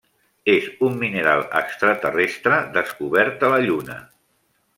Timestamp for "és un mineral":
0.53-1.43